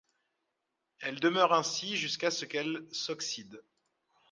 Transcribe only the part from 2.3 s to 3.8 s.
ce qu'elles s'oxydent.